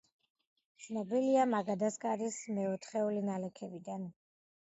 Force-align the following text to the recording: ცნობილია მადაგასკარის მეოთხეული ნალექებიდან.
ცნობილია 0.85 1.43
მადაგასკარის 1.51 2.39
მეოთხეული 2.59 3.23
ნალექებიდან. 3.27 4.09